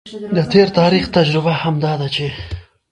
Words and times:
د 0.35 0.37
تیر 0.51 0.67
تاریخ 0.79 1.03
تجربه 1.17 1.53
هم 1.61 1.75
دا 1.85 1.93
ده 1.99 2.07
چې 2.15 2.27